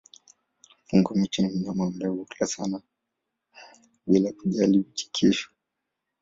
[0.87, 2.81] Fungo-miti ni mnyama ambaye hula sana
[4.07, 5.49] bila kujali kesho.